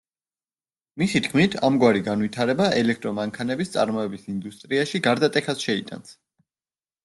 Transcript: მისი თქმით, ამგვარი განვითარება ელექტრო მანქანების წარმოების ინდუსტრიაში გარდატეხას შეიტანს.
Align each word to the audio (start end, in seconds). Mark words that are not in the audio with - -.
მისი 1.01 1.21
თქმით, 1.27 1.57
ამგვარი 1.67 2.01
განვითარება 2.07 2.71
ელექტრო 2.81 3.13
მანქანების 3.19 3.75
წარმოების 3.77 4.27
ინდუსტრიაში 4.35 5.05
გარდატეხას 5.11 5.65
შეიტანს. 5.71 6.21